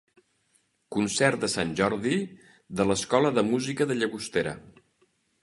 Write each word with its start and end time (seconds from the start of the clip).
Concert 0.95 1.43
de 1.43 1.49
Sant 1.55 1.75
Jordi 1.81 2.15
de 2.81 2.89
l'Escola 2.93 3.33
de 3.37 3.45
Música 3.53 3.89
de 3.93 4.01
Llagostera. 4.01 4.57